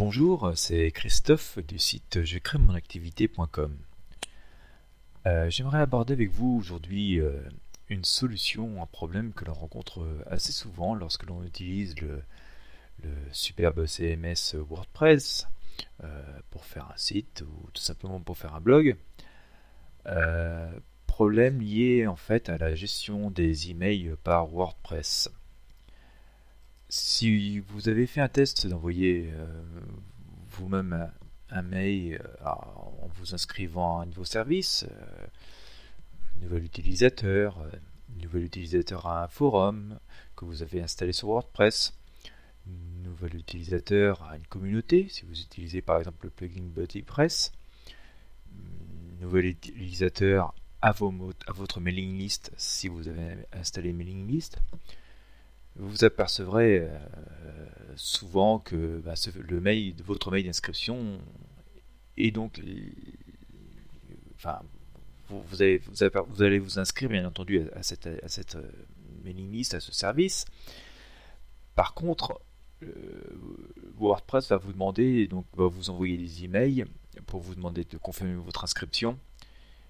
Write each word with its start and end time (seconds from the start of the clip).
Bonjour, 0.00 0.52
c'est 0.54 0.90
Christophe 0.92 1.58
du 1.58 1.78
site 1.78 2.24
je 2.24 2.38
crée 2.38 2.56
mon 2.56 2.74
activité.com. 2.74 3.76
Euh, 5.26 5.50
j'aimerais 5.50 5.80
aborder 5.80 6.14
avec 6.14 6.30
vous 6.30 6.56
aujourd'hui 6.58 7.20
euh, 7.20 7.38
une 7.90 8.06
solution, 8.06 8.82
un 8.82 8.86
problème 8.86 9.34
que 9.34 9.44
l'on 9.44 9.52
rencontre 9.52 10.02
assez 10.26 10.52
souvent 10.52 10.94
lorsque 10.94 11.26
l'on 11.26 11.44
utilise 11.44 11.96
le, 12.00 12.22
superbe 13.30 13.84
CMS 13.84 14.54
WordPress 14.54 15.46
euh, 16.02 16.22
pour 16.48 16.64
faire 16.64 16.90
un 16.90 16.96
site 16.96 17.42
ou 17.42 17.68
tout 17.74 17.82
simplement 17.82 18.20
pour 18.20 18.38
faire 18.38 18.54
un 18.54 18.60
blog. 18.62 18.96
problème 21.06 21.60
lié 21.60 22.06
en 22.06 22.16
fait 22.16 22.48
à 22.48 22.56
la 22.56 22.74
gestion 22.74 23.30
des 23.30 23.70
emails 23.70 24.14
par 24.24 24.46
WordPress 24.46 25.28
si 26.88 27.60
vous 27.60 27.88
avez 27.88 28.06
fait 28.06 28.20
un 28.20 28.28
test 28.28 28.66
d'envoyer 28.66 29.30
vous-même 30.50 31.10
un, 31.50 31.62
mail 31.62 32.20
euh, 32.22 32.44
en 32.44 33.08
vous 33.14 33.34
inscrivant 33.34 34.00
à 34.00 34.02
un 34.02 34.06
nouveau 34.06 34.24
service, 34.24 34.86
euh, 34.90 35.26
nouvel 36.42 36.64
utilisateur, 36.64 37.58
nouvel 38.22 38.44
utilisateur 38.44 39.06
à 39.06 39.24
un 39.24 39.28
forum 39.28 39.98
que 40.36 40.44
vous 40.44 40.62
avez 40.62 40.82
installé 40.82 41.12
sur 41.12 41.28
WordPress, 41.28 41.94
nouvel 43.02 43.36
utilisateur 43.36 44.22
à 44.24 44.36
une 44.36 44.46
communauté, 44.46 45.08
si 45.08 45.24
vous 45.24 45.40
utilisez 45.40 45.82
par 45.82 45.98
exemple 45.98 46.26
le 46.26 46.30
plugin 46.30 46.62
BuddyPress, 46.62 47.52
nouvel 49.20 49.46
utilisateur 49.46 50.54
à, 50.82 50.90
à 50.90 51.52
votre 51.52 51.80
mailing 51.80 52.18
list 52.18 52.52
si 52.56 52.88
vous 52.88 53.08
avez 53.08 53.36
installé 53.52 53.92
mailing 53.92 54.26
list, 54.26 54.58
vous 55.80 56.04
apercevrez 56.04 56.80
euh, 56.80 56.88
souvent 57.96 58.58
que 58.58 58.98
bah, 58.98 59.14
le 59.34 59.60
mail, 59.60 59.94
votre 60.04 60.30
mail 60.30 60.44
d'inscription 60.44 61.18
est 62.16 62.30
donc, 62.30 62.60
enfin, 64.34 64.60
vous, 65.28 65.62
allez, 65.62 66.58
vous, 66.58 66.78
inscrire 66.78 67.08
bien 67.08 67.26
entendu 67.26 67.62
à 67.74 67.82
cette, 67.82 68.06
euh, 68.06 68.70
mailing 69.24 69.50
list, 69.50 69.74
à 69.74 69.80
ce 69.80 69.92
service. 69.92 70.44
Par 71.74 71.94
contre, 71.94 72.40
euh, 72.82 72.88
WordPress 73.96 74.50
va 74.50 74.58
vous 74.58 74.72
demander, 74.72 75.28
donc 75.28 75.46
va 75.56 75.66
vous 75.66 75.88
envoyer 75.88 76.18
des 76.18 76.44
emails 76.44 76.84
pour 77.26 77.40
vous 77.40 77.54
demander 77.54 77.84
de 77.84 77.96
confirmer 77.96 78.34
votre 78.34 78.64
inscription. 78.64 79.18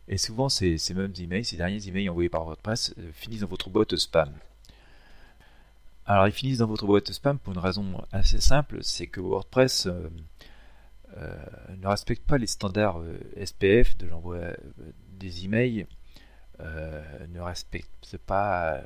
Et 0.06 0.19
souvent, 0.19 0.48
ces, 0.48 0.78
ces 0.78 0.95
mêmes 0.95 1.15
emails, 1.19 1.45
ces 1.45 1.56
derniers 1.56 1.87
emails 1.89 2.09
envoyés 2.09 2.28
par 2.28 2.45
WordPress 2.45 2.95
finissent 3.12 3.41
dans 3.41 3.48
votre 3.48 3.70
boîte 3.70 3.97
spam. 3.97 4.33
Alors 6.11 6.27
ils 6.27 6.33
finissent 6.33 6.58
dans 6.58 6.66
votre 6.66 6.86
boîte 6.86 7.12
spam 7.12 7.39
pour 7.39 7.53
une 7.53 7.61
raison 7.61 8.03
assez 8.11 8.41
simple, 8.41 8.78
c'est 8.83 9.06
que 9.06 9.20
WordPress 9.20 9.86
euh, 9.86 10.11
euh, 11.16 11.36
ne 11.78 11.86
respecte 11.86 12.27
pas 12.27 12.36
les 12.36 12.48
standards 12.48 12.98
euh, 12.98 13.16
SPF 13.44 13.97
de 13.97 14.08
l'envoi 14.08 14.41
des 15.20 15.44
emails, 15.44 15.86
ne 16.58 17.41
respecte 17.41 18.16
pas 18.27 18.83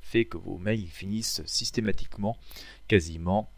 fait 0.00 0.24
que 0.24 0.38
vos 0.38 0.58
mails 0.58 0.86
finissent 0.86 1.42
systématiquement, 1.44 2.38
quasiment, 2.88 3.50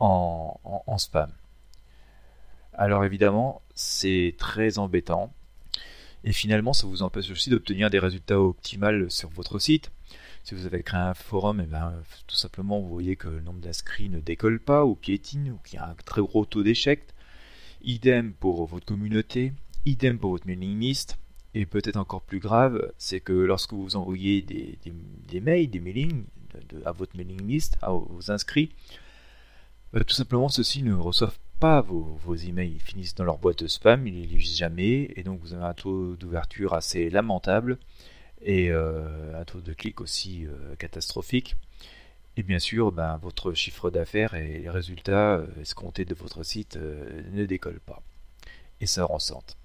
en 0.00 0.98
spam. 0.98 1.32
Alors 2.78 3.04
évidemment, 3.04 3.60
c'est 3.74 4.36
très 4.38 4.78
embêtant. 4.78 5.32
Et 6.24 6.32
finalement, 6.32 6.72
ça 6.72 6.86
vous 6.86 7.02
empêche 7.02 7.30
aussi 7.30 7.50
d'obtenir 7.50 7.90
des 7.90 7.98
résultats 7.98 8.40
optimaux 8.40 9.08
sur 9.08 9.28
votre 9.30 9.58
site. 9.58 9.90
Si 10.44 10.54
vous 10.54 10.64
avez 10.64 10.82
créé 10.82 11.00
un 11.00 11.14
forum, 11.14 11.60
et 11.60 11.64
eh 11.64 11.66
ben, 11.66 11.92
tout 12.26 12.36
simplement, 12.36 12.80
vous 12.80 12.88
voyez 12.88 13.16
que 13.16 13.28
le 13.28 13.40
nombre 13.40 13.60
d'inscrits 13.60 14.08
ne 14.08 14.20
décolle 14.20 14.60
pas 14.60 14.84
ou 14.84 14.94
piétine, 14.94 15.50
ou 15.50 15.58
qu'il 15.58 15.78
y 15.78 15.82
a 15.82 15.88
un 15.88 15.94
très 16.04 16.22
gros 16.22 16.44
taux 16.44 16.62
d'échec. 16.62 17.02
Idem 17.82 18.32
pour 18.32 18.64
votre 18.66 18.86
communauté, 18.86 19.52
idem 19.84 20.18
pour 20.18 20.30
votre 20.30 20.46
mailing 20.46 20.78
list. 20.78 21.18
Et 21.58 21.66
peut-être 21.66 21.96
encore 21.96 22.22
plus 22.22 22.38
grave, 22.38 22.92
c'est 22.98 23.18
que 23.18 23.32
lorsque 23.32 23.72
vous 23.72 23.96
envoyez 23.96 24.42
des, 24.42 25.40
mails, 25.40 25.68
des 25.68 25.80
mailings 25.80 26.22
à 26.84 26.92
votre 26.92 27.16
mailing 27.16 27.44
list, 27.44 27.76
à 27.82 27.90
vos 27.90 28.30
inscrits, 28.30 28.70
bah, 29.92 30.04
tout 30.04 30.14
simplement 30.14 30.48
ceux-ci 30.48 30.84
ne 30.84 30.94
reçoivent 30.94 31.40
pas 31.58 31.80
vos, 31.80 32.36
emails, 32.36 32.78
finissent 32.78 33.16
dans 33.16 33.24
leur 33.24 33.38
boîte 33.38 33.66
spam, 33.66 34.06
ils 34.06 34.14
les 34.14 34.26
lisent 34.26 34.56
jamais, 34.56 35.10
et 35.16 35.24
donc 35.24 35.40
vous 35.40 35.52
avez 35.52 35.64
un 35.64 35.74
taux 35.74 36.14
d'ouverture 36.14 36.74
assez 36.74 37.10
lamentable, 37.10 37.78
et 38.40 38.70
euh, 38.70 39.40
un 39.40 39.44
taux 39.44 39.60
de 39.60 39.72
clic 39.72 40.00
aussi 40.00 40.46
euh, 40.46 40.76
catastrophique. 40.76 41.56
Et 42.36 42.44
bien 42.44 42.60
sûr, 42.60 42.92
ben, 42.92 43.16
votre 43.20 43.52
chiffre 43.54 43.90
d'affaires 43.90 44.34
et 44.34 44.60
les 44.60 44.70
résultats 44.70 45.38
euh, 45.38 45.46
escomptés 45.60 46.04
de 46.04 46.14
votre 46.14 46.44
site 46.44 46.76
ne 46.76 47.46
décollent 47.46 47.80
pas. 47.80 48.00
Et 48.80 48.86
ça 48.86 49.04
ressente. 49.04 49.57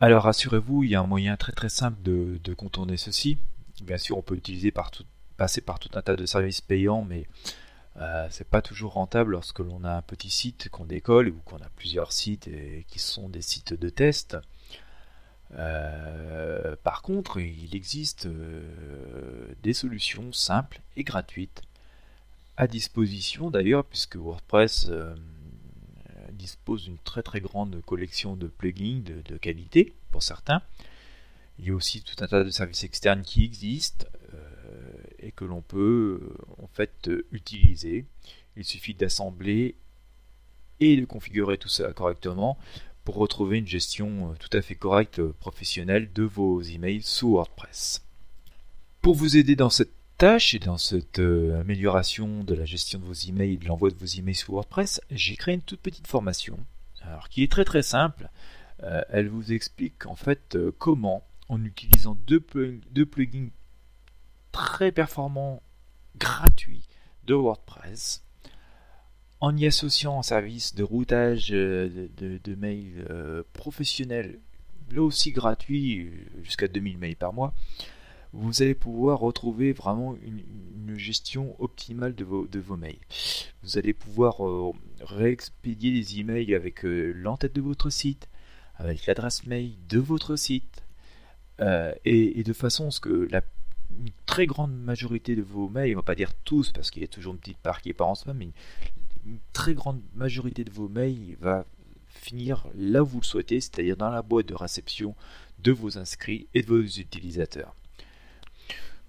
Alors 0.00 0.22
rassurez-vous, 0.22 0.84
il 0.84 0.90
y 0.90 0.94
a 0.94 1.00
un 1.00 1.06
moyen 1.06 1.36
très 1.36 1.50
très 1.50 1.68
simple 1.68 2.00
de, 2.02 2.54
contourner 2.54 2.96
ceci. 2.96 3.38
Bien 3.82 3.98
sûr, 3.98 4.16
on 4.16 4.22
peut 4.22 4.36
utiliser 4.36 4.70
par 4.70 4.92
passer 5.36 5.60
par 5.60 5.80
tout 5.80 5.90
un 5.94 6.02
tas 6.02 6.14
de 6.14 6.24
services 6.24 6.60
payants, 6.60 7.02
mais 7.02 7.26
euh, 7.96 8.26
c'est 8.30 8.48
pas 8.48 8.62
toujours 8.62 8.92
rentable 8.92 9.32
lorsque 9.32 9.58
l'on 9.58 9.82
a 9.82 9.90
un 9.90 10.02
petit 10.02 10.30
site 10.30 10.68
qu'on 10.68 10.84
décolle 10.84 11.28
ou 11.28 11.40
qu'on 11.44 11.56
a 11.56 11.68
plusieurs 11.74 12.12
sites 12.12 12.46
et 12.46 12.86
qui 12.88 13.00
sont 13.00 13.28
des 13.28 13.42
sites 13.42 13.74
de 13.74 13.88
test. 13.88 14.36
Euh, 15.54 16.76
par 16.84 17.02
contre, 17.02 17.40
il 17.40 17.74
existe 17.74 18.26
euh, 18.26 19.52
des 19.64 19.72
solutions 19.72 20.32
simples 20.32 20.80
et 20.96 21.02
gratuites 21.02 21.62
à 22.56 22.68
disposition 22.68 23.50
d'ailleurs, 23.50 23.84
puisque 23.84 24.16
WordPress 24.16 24.90
dispose 26.38 26.84
d'une 26.84 26.98
très 26.98 27.22
très 27.22 27.40
grande 27.40 27.82
collection 27.84 28.36
de 28.36 28.46
plugins 28.46 29.02
de, 29.04 29.36
qualité 29.36 29.92
pour 30.10 30.22
certains. 30.22 30.62
Il 31.58 31.66
y 31.66 31.70
a 31.70 31.74
aussi 31.74 32.02
tout 32.02 32.24
un 32.24 32.28
tas 32.28 32.44
de 32.44 32.50
services 32.50 32.84
externes 32.84 33.22
qui 33.22 33.44
existent 33.44 34.06
et 35.20 35.32
que 35.32 35.44
l'on 35.44 35.62
peut 35.62 36.20
euh, 36.22 36.62
en 36.62 36.68
fait 36.68 37.08
euh, 37.08 37.26
utiliser. 37.32 38.06
Il 38.56 38.64
suffit 38.64 38.94
d'assembler 38.94 39.76
et 40.80 40.96
de 40.96 41.04
configurer 41.04 41.58
tout 41.58 41.68
ça 41.68 41.92
correctement 41.92 42.58
pour 43.04 43.16
retrouver 43.16 43.58
une 43.58 43.66
gestion 43.66 44.30
euh, 44.30 44.34
tout 44.38 44.54
à 44.56 44.62
fait 44.62 44.74
correcte 44.74 45.22
professionnelle 45.22 46.12
de 46.12 46.22
vos 46.22 46.60
emails 46.62 47.02
sous 47.02 47.32
WordPress. 47.32 48.04
Pour 49.00 49.14
vous 49.14 49.36
aider 49.36 49.56
dans 49.56 49.70
cette 49.70 49.92
tâche 50.18 50.54
et 50.54 50.58
dans 50.58 50.78
cette 50.78 51.18
amélioration 51.18 52.44
de 52.44 52.54
la 52.54 52.64
gestion 52.64 52.98
de 52.98 53.04
vos 53.04 53.14
emails 53.14 53.54
et 53.54 53.56
de 53.56 53.66
l'envoi 53.66 53.90
de 53.90 53.96
vos 53.96 54.06
emails 54.06 54.34
sous 54.34 54.52
WordPress, 54.52 55.00
j'ai 55.10 55.36
créé 55.36 55.54
une 55.54 55.62
toute 55.62 55.80
petite 55.80 56.06
formation 56.06 56.58
alors, 57.02 57.28
qui 57.28 57.42
est 57.42 57.50
très 57.50 57.64
très 57.64 57.82
simple. 57.82 58.28
elle 58.80 59.28
vous 59.28 59.52
explique 59.52 60.06
en 60.06 60.16
fait 60.16 60.58
comment, 60.78 61.24
en 61.48 61.64
utilisant 61.64 62.16
deux, 62.26 62.44
deux 62.90 63.06
plugins 63.06 63.50
très 64.52 64.92
performant 64.92 65.62
gratuit 66.16 66.82
de 67.26 67.34
WordPress 67.34 68.22
en 69.40 69.56
y 69.56 69.66
associant 69.66 70.18
un 70.18 70.22
service 70.22 70.74
de 70.74 70.82
routage 70.82 71.48
euh, 71.52 72.08
de, 72.16 72.54
mails 72.54 73.06
euh, 73.10 73.42
professionnel, 73.52 74.40
là 74.90 75.02
aussi 75.02 75.32
gratuit, 75.32 76.10
jusqu'à 76.42 76.68
2000 76.68 76.98
mails 76.98 77.16
par 77.16 77.32
mois, 77.32 77.54
vous 78.32 78.62
allez 78.62 78.74
pouvoir 78.74 79.20
retrouver 79.20 79.72
vraiment 79.72 80.16
une, 80.22 80.44
gestion 80.96 81.54
optimale 81.62 82.14
de 82.16 82.24
vos, 82.24 82.76
mails. 82.76 82.98
Vous 83.62 83.78
allez 83.78 83.92
pouvoir 83.92 84.44
euh, 84.44 84.72
réexpédier 85.00 85.92
les 85.92 86.18
emails 86.18 86.56
avec 86.56 86.80
l'entête 86.82 87.54
de 87.54 87.60
votre 87.60 87.88
site, 87.88 88.28
avec 88.74 89.06
l'adresse 89.06 89.46
mail 89.46 89.74
de 89.88 90.00
votre 90.00 90.34
site, 90.34 90.82
et, 91.60 92.40
et, 92.40 92.42
de 92.42 92.52
façon 92.52 92.88
à 92.88 92.90
ce 92.90 93.00
que 93.00 93.28
la 93.30 93.42
très 94.26 94.46
grande 94.46 94.74
majorité 94.74 95.36
de 95.36 95.42
vos 95.42 95.68
mails, 95.68 95.94
on 95.94 96.00
va 96.00 96.02
pas 96.02 96.14
dire 96.14 96.34
tous 96.44 96.72
parce 96.72 96.90
qu'il 96.90 97.02
y 97.02 97.04
a 97.04 97.08
toujours 97.08 97.34
une 97.34 97.40
petite 97.40 97.58
part 97.58 97.80
qui 97.80 97.90
est 97.90 97.94
pas 97.94 98.04
en 98.04 98.14
spam, 98.14 98.36
mais 98.36 98.50
une 99.26 99.38
très 99.52 99.74
grande 99.74 100.00
majorité 100.14 100.64
de 100.64 100.70
vos 100.70 100.88
mails 100.88 101.36
va 101.40 101.66
finir 102.06 102.66
là 102.74 103.02
où 103.02 103.06
vous 103.06 103.20
le 103.20 103.24
souhaitez, 103.24 103.60
c'est-à-dire 103.60 103.96
dans 103.96 104.10
la 104.10 104.22
boîte 104.22 104.46
de 104.46 104.54
réception 104.54 105.14
de 105.60 105.72
vos 105.72 105.98
inscrits 105.98 106.48
et 106.54 106.62
de 106.62 106.66
vos 106.66 106.82
utilisateurs. 106.82 107.74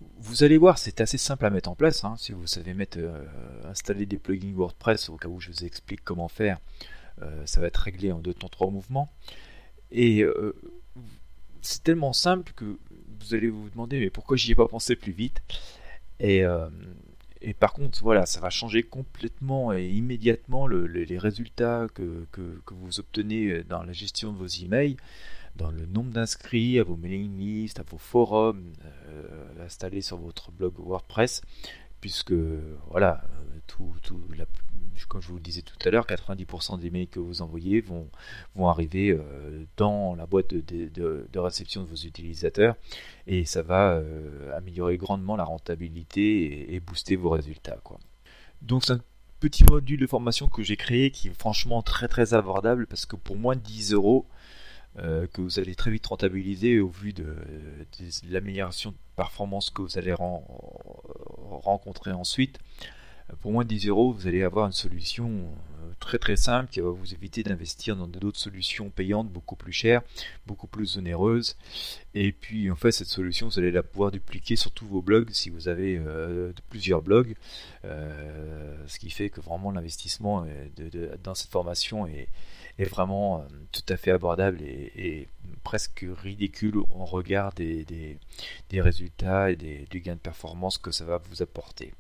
Vous 0.02 0.44
allez 0.44 0.58
voir, 0.58 0.78
c'est 0.78 1.02
assez 1.02 1.18
simple 1.18 1.46
à 1.46 1.50
mettre 1.50 1.70
en 1.70 1.76
place. 1.76 2.04
Hein. 2.04 2.16
si 2.18 2.32
vous 2.32 2.48
savez 2.48 2.74
mettre, 2.74 2.98
euh, 3.00 3.26
installer 3.66 4.06
des 4.06 4.18
plugins 4.18 4.54
WordPress, 4.54 5.10
au 5.10 5.18
cas 5.18 5.28
où 5.28 5.40
je 5.40 5.52
vous 5.52 5.66
explique 5.66 6.04
comment 6.04 6.28
faire, 6.28 6.60
euh, 7.22 7.46
ça 7.46 7.62
va 7.62 7.68
être 7.68 7.78
réglé 7.78 8.12
en 8.12 8.20
deux 8.20 8.34
temps 8.34 8.50
trois 8.50 8.70
mouvements. 8.70 9.12
Et 9.92 10.24
euh, 10.24 10.56
c'est 11.62 11.84
tellement 11.84 12.14
simple 12.14 12.54
que 12.56 12.78
vous 13.20 13.34
allez 13.34 13.50
vous 13.50 13.70
demander 13.70 14.00
mais 14.00 14.10
pourquoi 14.10 14.38
j'y 14.38 14.52
ai 14.52 14.56
pas 14.56 14.68
pensé 14.68 14.96
plus 14.96 15.12
vite? 15.12 15.42
Et, 16.22 16.44
par 17.58 17.72
contre, 17.72 18.04
voilà, 18.04 18.26
ça 18.26 18.42
va 18.42 18.50
changer 18.50 18.84
complètement 18.84 19.72
et 19.72 19.88
immédiatement 19.88 20.68
les 20.68 21.18
résultats 21.18 21.88
que, 21.94 22.28
que, 22.34 22.74
vous 22.74 23.00
obtenez 23.00 23.64
dans 23.64 23.84
la 23.84 23.94
gestion 23.94 24.34
de 24.34 24.38
vos 24.38 24.46
emails 24.46 24.98
dans 25.60 25.72
le 25.72 25.86
nombre 25.86 26.12
d'inscrits, 26.12 26.80
à 26.80 26.84
vos 26.84 26.96
mailing 26.96 27.38
lists, 27.38 27.80
à 27.80 27.84
vos 27.84 27.98
forums 27.98 28.74
euh, 29.10 29.66
installés 29.66 30.02
sur 30.02 30.18
votre 30.18 30.52
blog 30.52 30.74
WordPress, 30.78 31.42
puisque 32.00 32.34
voilà, 32.90 33.22
euh, 33.26 33.60
tout, 33.68 33.94
tout 34.02 34.20
comme 35.08 35.22
je 35.22 35.28
vous 35.28 35.36
le 35.36 35.42
disais 35.42 35.62
tout 35.62 35.76
à 35.86 35.92
l'heure, 35.92 36.06
90% 36.06 36.80
des 36.80 36.90
mails 36.90 37.08
que 37.08 37.20
vous 37.20 37.42
envoyez 37.42 37.82
vont, 37.82 38.10
vont 38.56 38.68
arriver 38.68 39.12
euh, 39.12 39.64
dans 39.78 40.16
la 40.16 40.26
boîte 40.26 40.54
de, 40.54 40.90
de, 40.90 41.40
réception 41.40 41.84
de 41.84 41.88
vos 41.88 41.96
utilisateurs 41.96 42.76
et 43.28 43.46
ça 43.46 43.62
va 43.62 44.02
améliorer 44.56 44.98
grandement 44.98 45.36
la 45.36 45.46
rentabilité 45.46 46.74
et, 46.74 46.80
booster 46.80 47.16
vos 47.16 47.30
résultats. 47.30 47.80
Quoi. 47.84 47.98
Donc 48.62 48.84
c'est 48.86 48.94
un 48.94 49.02
petit 49.40 49.64
module 49.64 50.00
de 50.00 50.08
formation 50.08 50.50
que 50.50 50.64
j'ai 50.64 50.76
créé 50.76 51.12
qui 51.12 51.30
est 51.30 51.34
franchement 51.34 51.82
très 51.82 52.10
très 52.10 52.34
abordable 52.34 52.86
parce 52.86 53.06
que 53.06 53.16
pour 53.16 53.38
moins 53.38 53.56
de 53.56 53.62
10 53.62 53.94
euros, 53.94 54.28
euh, 54.28 54.39
que 55.32 55.42
vous 55.42 55.60
allez 55.60 55.76
très 55.76 55.92
vite 55.92 56.06
rentabiliser 56.08 56.80
au 56.80 56.90
vu 56.90 57.14
de, 57.14 57.36
l'amélioration 58.30 58.92
de 58.92 58.98
performance 59.16 59.70
que 59.70 59.82
vous 59.82 59.98
allez 59.98 60.14
rencontrer 60.14 62.12
ensuite. 62.12 62.60
Pour 63.42 63.52
moins 63.52 63.64
de 63.64 63.70
10 63.70 63.88
euros, 63.88 64.12
vous 64.12 64.28
allez 64.28 64.44
avoir 64.44 64.66
une 64.66 64.72
solution 64.72 65.30
euh, 65.30 65.69
très 66.00 66.18
très 66.18 66.36
simple 66.36 66.70
qui 66.72 66.80
va 66.80 66.90
vous 66.90 67.14
éviter 67.14 67.44
d'investir 67.44 67.96
dans 67.96 68.08
d'autres 68.08 68.40
solutions 68.40 68.90
payantes 68.90 69.30
beaucoup 69.30 69.56
plus 69.56 69.74
chères, 69.74 70.02
beaucoup 70.46 70.68
plus 70.68 70.98
onéreuses. 70.98 71.56
Et 72.14 72.32
puis 72.32 72.72
en 72.72 72.76
fait, 72.76 72.92
cette 72.92 73.08
solution, 73.08 73.48
vous 73.48 73.60
allez 73.60 73.72
la 73.72 73.84
pouvoir 73.84 74.12
dupliquer 74.12 74.56
sur 74.56 74.72
tous 74.72 74.86
vos 74.86 75.02
blogs 75.02 75.30
si 75.32 75.50
vous 75.50 75.68
avez 75.68 75.98
euh, 75.98 76.52
plusieurs 76.70 77.02
blogs. 77.02 77.36
ce 77.84 79.00
qui 79.00 79.10
fait 79.10 79.30
que 79.30 79.42
vraiment 79.42 79.72
l'investissement 79.72 80.46
dans 81.24 81.36
cette 81.36 81.52
formation 81.52 82.08
est, 82.08 82.28
vraiment 82.86 83.42
euh, 83.42 83.44
tout 83.72 83.84
à 83.90 83.98
fait 83.98 84.12
abordable 84.12 84.62
et, 84.62 85.28
presque 85.64 86.06
ridicule 86.24 86.78
en 86.92 87.06
regard 87.06 87.54
des, 87.54 88.18
résultats 88.72 89.52
et 89.52 89.56
du 89.90 90.00
gain 90.00 90.16
de 90.16 90.20
performance 90.20 90.78
que 90.78 90.92
ça 90.92 91.06
va 91.06 91.18
vous 91.18 91.42
apporter. 91.42 91.94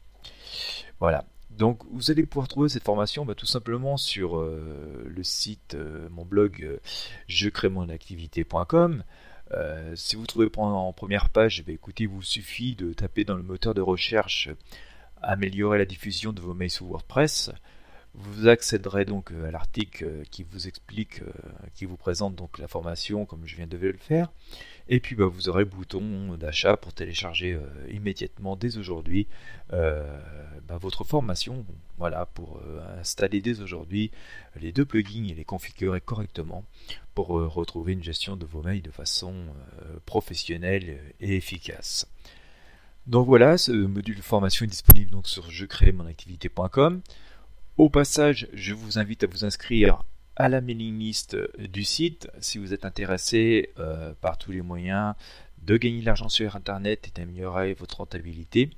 Voilà. 0.99 1.25
Donc 1.59 1.83
vous 1.91 2.09
allez 2.09 2.25
pouvoir 2.25 2.47
trouver 2.47 2.69
cette 2.69 2.85
formation 2.85 3.25
bah, 3.25 3.35
tout 3.35 3.45
simplement 3.45 3.97
sur 3.97 4.39
euh, 4.39 5.03
le 5.05 5.23
site, 5.23 5.75
euh, 5.75 6.07
mon 6.09 6.23
blog 6.23 6.79
mon 7.69 7.89
activité.com. 7.89 9.03
si 9.93 10.15
vous 10.15 10.25
trouvez 10.25 10.49
en 10.55 10.93
première 10.93 11.29
page, 11.29 11.65
bah, 11.65 11.73
écoutez, 11.73 12.05
il 12.05 12.09
vous 12.09 12.21
suffit 12.21 12.75
de 12.75 12.93
taper 12.93 13.25
dans 13.25 13.35
le 13.35 13.43
moteur 13.43 13.73
de 13.73 13.81
recherche 13.81 14.49
améliorer 15.21 15.77
la 15.77 15.85
diffusion 15.85 16.31
de 16.31 16.39
vos 16.39 16.53
mails 16.53 16.71
sous 16.71 16.87
WordPress. 16.87 17.51
Vous 18.15 18.47
accéderez 18.47 19.05
donc 19.05 19.31
euh, 19.31 19.47
à 19.47 19.51
l'article 19.51 20.05
euh, 20.05 20.23
qui 20.31 20.43
vous 20.43 20.67
explique, 20.67 21.21
euh, 21.21 21.31
qui 21.75 21.85
vous 21.85 21.95
présente 21.95 22.35
donc 22.35 22.57
la 22.57 22.67
formation 22.67 23.25
comme 23.25 23.45
je 23.45 23.55
viens 23.55 23.67
de 23.67 23.77
le 23.77 23.97
faire. 23.97 24.31
Et 24.87 24.99
puis 24.99 25.15
bah, 25.15 25.27
vous 25.27 25.47
aurez 25.47 25.63
le 25.63 25.69
bouton 25.69 26.35
d'achat 26.35 26.75
pour 26.75 26.93
télécharger 26.93 27.59
immédiatement 27.91 28.55
dès 28.55 28.77
aujourd'hui 28.77 29.27
bah, 29.69 30.77
votre 30.79 31.03
formation. 31.03 31.63
Voilà, 31.99 32.25
pour 32.25 32.59
installer 32.99 33.39
dès 33.39 33.61
aujourd'hui 33.61 34.09
les 34.59 34.71
deux 34.71 34.85
plugins 34.85 35.27
et 35.29 35.35
les 35.35 35.45
configurer 35.45 36.01
correctement 36.01 36.65
pour 37.13 37.27
retrouver 37.27 37.93
une 37.93 38.01
gestion 38.01 38.35
de 38.35 38.45
vos 38.47 38.63
mails 38.63 38.81
de 38.81 38.89
façon 38.89 39.35
professionnelle 40.07 40.97
et 41.19 41.35
efficace. 41.35 42.07
Donc 43.05 43.27
voilà, 43.27 43.59
ce 43.59 43.71
module 43.71 44.17
de 44.17 44.23
formation 44.23 44.65
est 44.65 44.69
disponible 44.69 45.11
donc 45.11 45.27
sur 45.27 45.51
je. 45.51 45.65
Au 47.79 47.87
passage, 47.87 48.49
je 48.51 48.73
vous 48.73 48.99
invite 48.99 49.23
à 49.23 49.27
vous 49.27 49.45
inscrire 49.45 50.03
à 50.35 50.49
la 50.49 50.59
mailing 50.59 50.99
list 50.99 51.37
du 51.57 51.85
site 51.85 52.27
si 52.41 52.57
vous 52.57 52.73
êtes 52.73 52.83
intéressé 52.83 53.69
euh, 53.79 54.13
par 54.19 54.37
tous 54.37 54.51
les 54.51 54.61
moyens 54.61 55.15
de 55.61 55.77
gagner 55.77 56.01
de 56.01 56.05
l'argent 56.05 56.27
sur 56.27 56.57
Internet 56.57 57.07
et 57.07 57.11
d'améliorer 57.17 57.73
votre 57.75 57.99
rentabilité. 57.99 58.69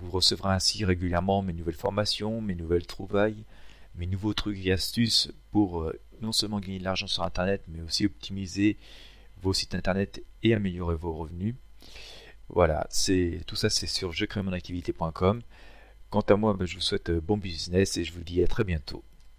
Vous 0.00 0.10
recevrez 0.10 0.48
ainsi 0.54 0.86
régulièrement 0.86 1.42
mes 1.42 1.52
nouvelles 1.52 1.74
formations, 1.74 2.40
mes 2.40 2.54
nouvelles 2.54 2.86
trouvailles, 2.86 3.44
mes 3.96 4.06
nouveaux 4.06 4.32
trucs 4.32 4.64
et 4.64 4.72
astuces 4.72 5.30
pour 5.50 5.82
euh, 5.82 6.00
non 6.22 6.32
seulement 6.32 6.60
gagner 6.60 6.78
de 6.78 6.84
l'argent 6.84 7.08
sur 7.08 7.24
Internet, 7.24 7.62
mais 7.68 7.82
aussi 7.82 8.06
optimiser 8.06 8.78
vos 9.42 9.52
sites 9.52 9.74
Internet 9.74 10.24
et 10.42 10.54
améliorer 10.54 10.94
vos 10.94 11.12
revenus. 11.12 11.56
Voilà, 12.48 12.88
tout 13.46 13.56
ça 13.56 13.68
c'est 13.68 13.86
sur 13.86 14.12
je. 14.12 14.24
Quant 16.10 16.20
à 16.20 16.36
moi, 16.36 16.54
ben, 16.54 16.66
je 16.66 16.74
vous 16.74 16.80
souhaite 16.80 17.10
bon 17.10 17.36
business 17.36 17.96
et 17.96 18.04
je 18.04 18.12
vous 18.12 18.24
dis 18.24 18.42
à 18.42 18.48
très 18.48 18.64
bientôt. 18.64 19.04